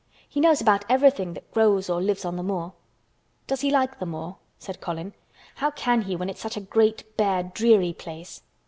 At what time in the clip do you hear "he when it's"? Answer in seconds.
6.01-6.41